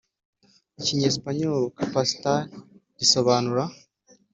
[0.79, 2.37] Ikinyesipanyole Capacitar
[2.99, 3.63] risobanura